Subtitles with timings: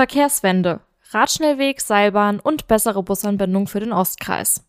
[0.00, 4.64] Verkehrswende, Radschnellweg, Seilbahn und bessere Busanbindung für den Ostkreis.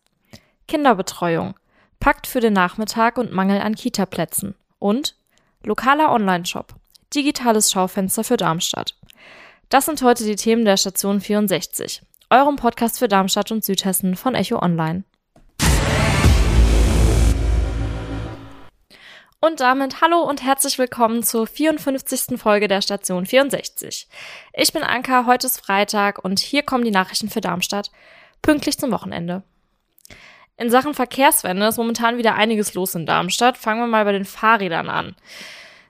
[0.68, 1.54] Kinderbetreuung,
[2.02, 4.56] Pakt für den Nachmittag und Mangel an Kitaplätzen.
[4.78, 5.16] Und
[5.64, 6.76] lokaler Onlineshop,
[7.16, 8.98] digitales Schaufenster für Darmstadt.
[9.70, 14.36] Das sind heute die Themen der Station 64, eurem Podcast für Darmstadt und Südhessen von
[14.36, 15.06] Echo Online.
[19.44, 22.40] Und damit hallo und herzlich willkommen zur 54.
[22.40, 24.08] Folge der Station 64.
[24.54, 27.90] Ich bin Anka, heute ist Freitag und hier kommen die Nachrichten für Darmstadt,
[28.44, 29.42] pünktlich zum Wochenende.
[30.58, 33.58] In Sachen Verkehrswende ist momentan wieder einiges los in Darmstadt.
[33.58, 35.16] Fangen wir mal bei den Fahrrädern an.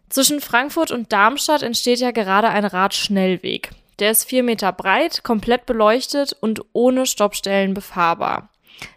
[0.07, 3.71] Zwischen Frankfurt und Darmstadt entsteht ja gerade ein Radschnellweg.
[3.99, 8.49] Der ist vier Meter breit, komplett beleuchtet und ohne Stoppstellen befahrbar.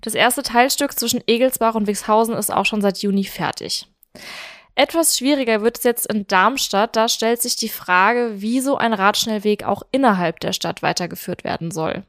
[0.02, 3.88] Das erste Teilstück zwischen Egelsbach und Wixhausen ist auch schon seit Juni fertig.
[4.76, 6.96] Etwas schwieriger wird es jetzt in Darmstadt.
[6.96, 11.70] Da stellt sich die Frage, wie so ein Radschnellweg auch innerhalb der Stadt weitergeführt werden
[11.70, 12.02] soll.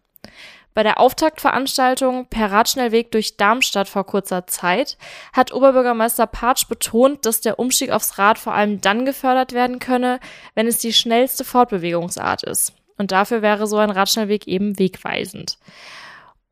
[0.74, 4.98] Bei der Auftaktveranstaltung per Radschnellweg durch Darmstadt vor kurzer Zeit
[5.32, 10.20] hat Oberbürgermeister Patsch betont, dass der Umstieg aufs Rad vor allem dann gefördert werden könne,
[10.54, 12.74] wenn es die schnellste Fortbewegungsart ist.
[12.98, 15.60] Und dafür wäre so ein Radschnellweg eben wegweisend.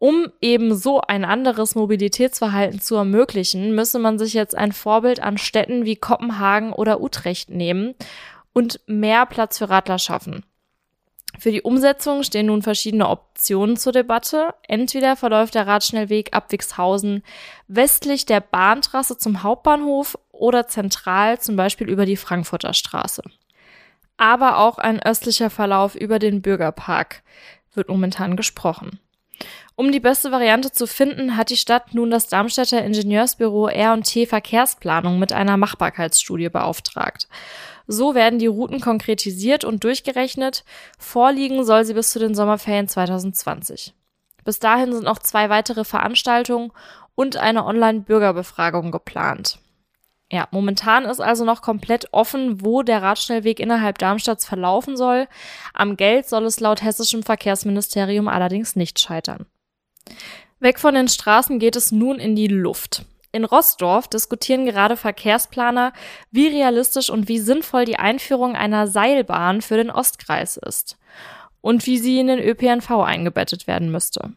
[0.04, 5.38] Um eben so ein anderes Mobilitätsverhalten zu ermöglichen, müsse man sich jetzt ein Vorbild an
[5.38, 7.96] Städten wie Kopenhagen oder Utrecht nehmen
[8.52, 10.44] und mehr Platz für Radler schaffen.
[11.40, 14.54] Für die Umsetzung stehen nun verschiedene Optionen zur Debatte.
[14.68, 17.24] Entweder verläuft der Radschnellweg ab Wixhausen
[17.70, 23.24] westlich der Bahntrasse zum Hauptbahnhof oder zentral zum Beispiel über die Frankfurter Straße.
[24.18, 27.24] Aber auch ein östlicher Verlauf über den Bürgerpark
[27.74, 29.00] wird momentan gesprochen.
[29.76, 35.18] Um die beste Variante zu finden, hat die Stadt nun das Darmstädter Ingenieursbüro R&T Verkehrsplanung
[35.18, 37.28] mit einer Machbarkeitsstudie beauftragt.
[37.88, 40.64] So werden die Routen konkretisiert und durchgerechnet.
[41.00, 43.96] Vorliegen soll sie bis zu den Sommerferien 2020.
[44.44, 46.72] Bis dahin sind noch zwei weitere Veranstaltungen
[47.16, 49.58] und eine Online-Bürgerbefragung geplant.
[50.32, 55.28] Ja, momentan ist also noch komplett offen, wo der Radschnellweg innerhalb Darmstadts verlaufen soll.
[55.74, 59.46] Am Geld soll es laut hessischem Verkehrsministerium allerdings nicht scheitern.
[60.60, 63.06] Weg von den Straßen geht es nun in die Luft.
[63.32, 65.92] In Rossdorf diskutieren gerade Verkehrsplaner,
[66.32, 70.98] wie realistisch und wie sinnvoll die Einführung einer Seilbahn für den Ostkreis ist
[71.62, 74.34] und wie sie in den ÖPNV eingebettet werden müsste.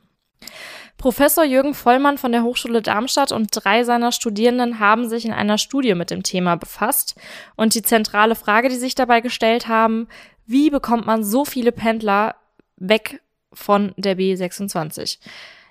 [0.99, 5.59] Professor Jürgen Vollmann von der Hochschule Darmstadt und drei seiner Studierenden haben sich in einer
[5.59, 7.17] Studie mit dem Thema befasst.
[7.55, 10.09] Und die zentrale Frage, die sich dabei gestellt haben,
[10.47, 12.37] wie bekommt man so viele Pendler
[12.77, 13.21] weg
[13.53, 15.19] von der B26?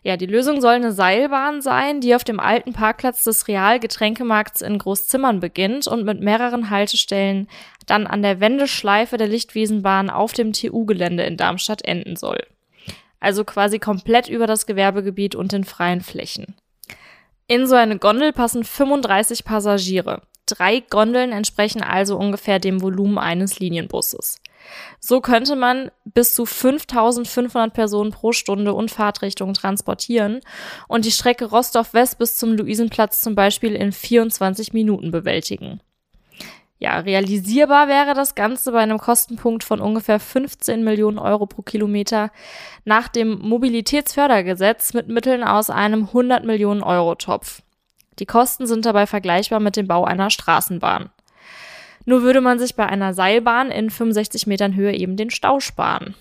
[0.05, 4.77] Ja, die Lösung soll eine Seilbahn sein, die auf dem alten Parkplatz des Real-Getränkemarkts in
[4.77, 7.47] Großzimmern beginnt und mit mehreren Haltestellen
[7.87, 12.37] dann an der Wendeschleife der Lichtwiesenbahn auf dem TU-Gelände in Darmstadt enden soll.
[13.19, 16.53] Also quasi komplett über das Gewerbegebiet und den freien Flächen.
[17.47, 20.21] In so eine Gondel passen 35 Passagiere.
[20.45, 24.37] Drei Gondeln entsprechen also ungefähr dem Volumen eines Linienbusses.
[24.99, 30.41] So könnte man bis zu 5500 Personen pro Stunde und Fahrtrichtung transportieren
[30.87, 35.81] und die Strecke Rostov-West bis zum Luisenplatz zum Beispiel in 24 Minuten bewältigen.
[36.77, 42.31] Ja, realisierbar wäre das Ganze bei einem Kostenpunkt von ungefähr 15 Millionen Euro pro Kilometer
[42.83, 47.61] nach dem Mobilitätsfördergesetz mit Mitteln aus einem 100 Millionen Euro Topf.
[48.19, 51.09] Die Kosten sind dabei vergleichbar mit dem Bau einer Straßenbahn.
[52.05, 56.13] Nur würde man sich bei einer Seilbahn in 65 Metern Höhe eben den Stau sparen.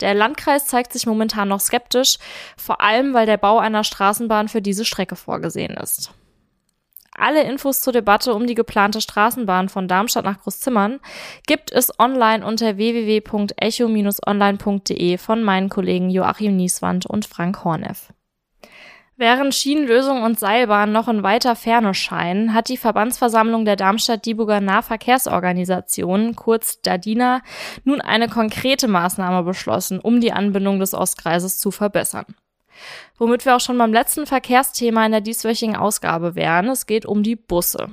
[0.00, 2.18] Der Landkreis zeigt sich momentan noch skeptisch,
[2.56, 6.12] vor allem weil der Bau einer Straßenbahn für diese Strecke vorgesehen ist.
[7.18, 11.00] Alle Infos zur Debatte um die geplante Straßenbahn von Darmstadt nach Großzimmern
[11.48, 18.12] gibt es online unter www.echo-online.de von meinen Kollegen Joachim Nieswand und Frank Horneff.
[19.20, 26.36] Während Schienenlösung und Seilbahn noch in weiter Ferne scheinen, hat die Verbandsversammlung der Darmstadt-Dieburger Nahverkehrsorganisation,
[26.36, 27.42] kurz DADINA,
[27.82, 32.26] nun eine konkrete Maßnahme beschlossen, um die Anbindung des Ostkreises zu verbessern.
[33.18, 36.68] Womit wir auch schon beim letzten Verkehrsthema in der dieswöchigen Ausgabe wären.
[36.68, 37.88] Es geht um die Busse.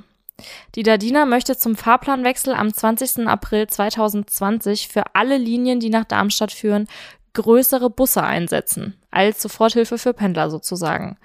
[0.76, 3.26] Die Dadina möchte zum Fahrplanwechsel am 20.
[3.26, 6.86] April 2020 für alle Linien, die nach Darmstadt führen,
[7.36, 11.18] größere Busse einsetzen, als Soforthilfe für Pendler sozusagen.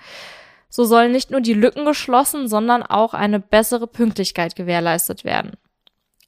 [0.69, 5.57] So sollen nicht nur die Lücken geschlossen, sondern auch eine bessere Pünktlichkeit gewährleistet werden.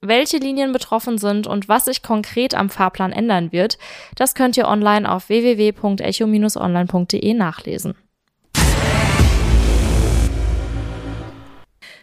[0.01, 3.77] Welche Linien betroffen sind und was sich konkret am Fahrplan ändern wird,
[4.15, 7.95] das könnt ihr online auf www.echo-online.de nachlesen.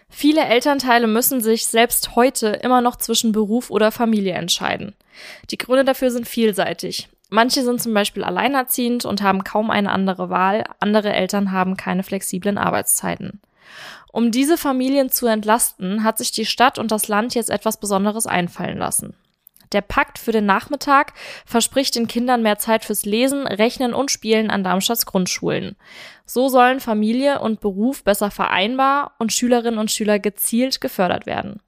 [0.08, 4.94] Viele Elternteile müssen sich selbst heute immer noch zwischen Beruf oder Familie entscheiden.
[5.50, 7.08] Die Gründe dafür sind vielseitig.
[7.30, 12.02] Manche sind zum Beispiel alleinerziehend und haben kaum eine andere Wahl, andere Eltern haben keine
[12.02, 13.40] flexiblen Arbeitszeiten.
[14.12, 18.26] Um diese Familien zu entlasten, hat sich die Stadt und das Land jetzt etwas Besonderes
[18.26, 19.14] einfallen lassen.
[19.72, 21.12] Der Pakt für den Nachmittag
[21.46, 25.76] verspricht den Kindern mehr Zeit fürs Lesen, Rechnen und Spielen an Darmstadts Grundschulen.
[26.26, 31.60] So sollen Familie und Beruf besser vereinbar und Schülerinnen und Schüler gezielt gefördert werden.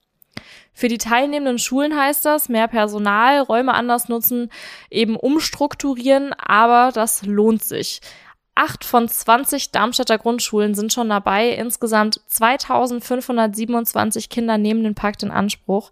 [0.72, 4.50] Für die teilnehmenden Schulen heißt das mehr Personal, Räume anders nutzen,
[4.90, 8.00] eben umstrukturieren, aber das lohnt sich.
[8.54, 11.48] Acht von 20 Darmstädter Grundschulen sind schon dabei.
[11.48, 15.90] Insgesamt 2527 Kinder nehmen den Pakt in Anspruch.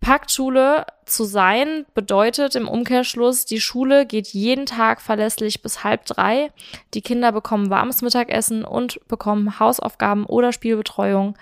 [0.00, 6.52] Paktschule zu sein bedeutet im Umkehrschluss, die Schule geht jeden Tag verlässlich bis halb drei.
[6.92, 11.38] Die Kinder bekommen warmes Mittagessen und bekommen Hausaufgaben oder Spielbetreuung.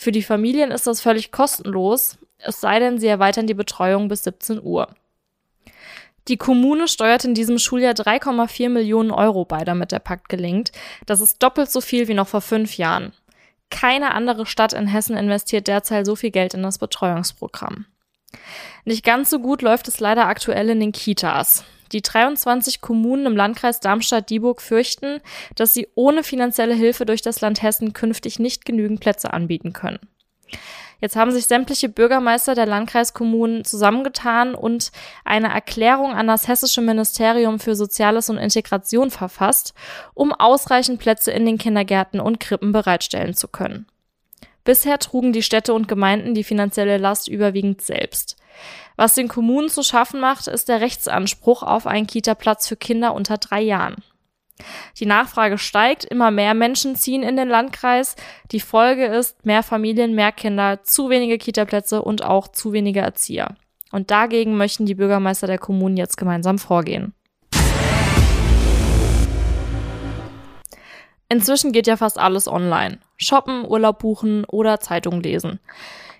[0.00, 4.24] Für die Familien ist das völlig kostenlos, es sei denn, sie erweitern die Betreuung bis
[4.24, 4.88] 17 Uhr.
[6.26, 10.72] Die Kommune steuert in diesem Schuljahr 3,4 Millionen Euro bei, damit der Pakt gelingt.
[11.04, 13.12] Das ist doppelt so viel wie noch vor fünf Jahren.
[13.68, 17.84] Keine andere Stadt in Hessen investiert derzeit so viel Geld in das Betreuungsprogramm.
[18.86, 21.62] Nicht ganz so gut läuft es leider aktuell in den Kitas.
[21.92, 25.20] Die 23 Kommunen im Landkreis Darmstadt-Dieburg fürchten,
[25.56, 29.98] dass sie ohne finanzielle Hilfe durch das Land Hessen künftig nicht genügend Plätze anbieten können.
[31.00, 34.92] Jetzt haben sich sämtliche Bürgermeister der Landkreiskommunen zusammengetan und
[35.24, 39.72] eine Erklärung an das Hessische Ministerium für Soziales und Integration verfasst,
[40.14, 43.86] um ausreichend Plätze in den Kindergärten und Krippen bereitstellen zu können.
[44.70, 48.36] Bisher trugen die Städte und Gemeinden die finanzielle Last überwiegend selbst.
[48.94, 53.38] Was den Kommunen zu schaffen macht, ist der Rechtsanspruch auf einen Kita-Platz für Kinder unter
[53.38, 53.96] drei Jahren.
[55.00, 58.14] Die Nachfrage steigt, immer mehr Menschen ziehen in den Landkreis.
[58.52, 63.56] Die Folge ist mehr Familien, mehr Kinder, zu wenige Kitaplätze und auch zu wenige Erzieher.
[63.90, 67.12] Und dagegen möchten die Bürgermeister der Kommunen jetzt gemeinsam vorgehen.
[71.32, 72.98] Inzwischen geht ja fast alles online.
[73.16, 75.60] Shoppen, Urlaub buchen oder Zeitung lesen.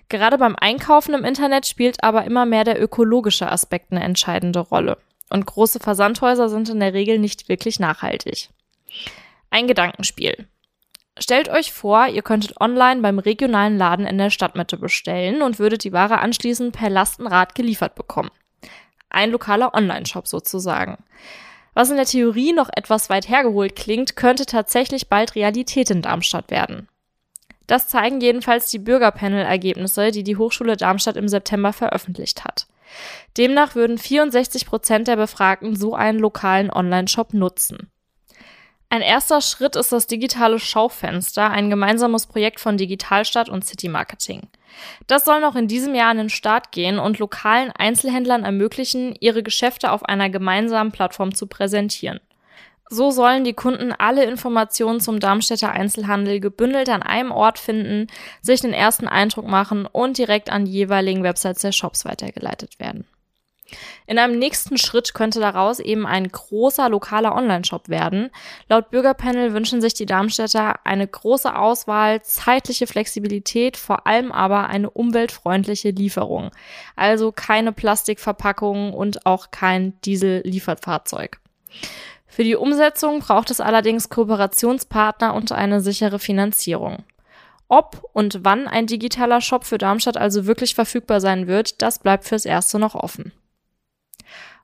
[0.07, 4.97] Gerade beim Einkaufen im Internet spielt aber immer mehr der ökologische Aspekt eine entscheidende Rolle.
[5.29, 8.49] Und große Versandhäuser sind in der Regel nicht wirklich nachhaltig.
[9.49, 10.47] Ein Gedankenspiel.
[11.19, 15.83] Stellt euch vor, ihr könntet online beim regionalen Laden in der Stadtmitte bestellen und würdet
[15.83, 18.31] die Ware anschließend per Lastenrad geliefert bekommen.
[19.09, 21.03] Ein lokaler Online-Shop sozusagen.
[21.73, 26.51] Was in der Theorie noch etwas weit hergeholt klingt, könnte tatsächlich bald Realität in Darmstadt
[26.51, 26.89] werden.
[27.67, 32.67] Das zeigen jedenfalls die Bürgerpanel-Ergebnisse, die die Hochschule Darmstadt im September veröffentlicht hat.
[33.37, 37.89] Demnach würden 64 Prozent der Befragten so einen lokalen Online-Shop nutzen.
[38.91, 44.41] Ein erster Schritt ist das digitale Schaufenster, ein gemeinsames Projekt von Digitalstadt und City Marketing.
[45.07, 49.43] Das soll noch in diesem Jahr an den Start gehen und lokalen Einzelhändlern ermöglichen, ihre
[49.43, 52.19] Geschäfte auf einer gemeinsamen Plattform zu präsentieren.
[52.89, 58.07] So sollen die Kunden alle Informationen zum Darmstädter Einzelhandel gebündelt an einem Ort finden,
[58.41, 63.05] sich den ersten Eindruck machen und direkt an die jeweiligen Websites der Shops weitergeleitet werden.
[64.07, 68.29] In einem nächsten Schritt könnte daraus eben ein großer lokaler Online-Shop werden.
[68.67, 74.89] Laut Bürgerpanel wünschen sich die Darmstädter eine große Auswahl, zeitliche Flexibilität, vor allem aber eine
[74.89, 76.51] umweltfreundliche Lieferung.
[76.95, 81.39] Also keine Plastikverpackungen und auch kein Diesel-Lieferfahrzeug.
[82.27, 87.03] Für die Umsetzung braucht es allerdings Kooperationspartner und eine sichere Finanzierung.
[87.67, 92.25] Ob und wann ein digitaler Shop für Darmstadt also wirklich verfügbar sein wird, das bleibt
[92.25, 93.31] fürs Erste noch offen.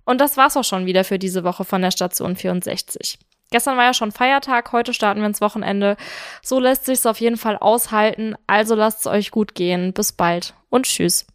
[0.08, 3.20] Und das war's auch schon wieder für diese Woche von der Station 64.
[3.52, 5.98] Gestern war ja schon Feiertag, heute starten wir ins Wochenende.
[6.42, 9.92] So lässt sich's auf jeden Fall aushalten, also lasst's euch gut gehen.
[9.92, 11.28] Bis bald und tschüss.